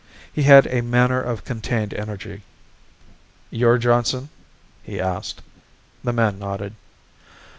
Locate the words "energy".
1.93-2.41